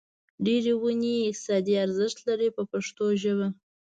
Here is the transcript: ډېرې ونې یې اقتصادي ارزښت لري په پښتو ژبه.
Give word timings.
ډېرې 0.45 0.73
ونې 0.81 1.13
یې 1.19 1.25
اقتصادي 1.31 1.73
ارزښت 1.85 2.17
لري 2.27 2.47
په 2.57 2.61
پښتو 2.71 3.05
ژبه. 3.21 3.47